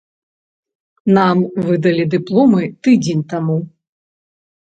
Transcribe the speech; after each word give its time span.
Нам 1.17 1.37
выдалі 1.67 2.03
дыпломы 2.15 2.61
тыдзень 2.89 3.23
таму. 3.37 3.57